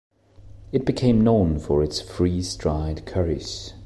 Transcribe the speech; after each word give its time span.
It 0.71 0.83
became 0.83 1.21
known 1.23 1.59
for 1.59 1.83
its 1.83 2.01
freeze-dried 2.01 3.05
curries. 3.05 3.75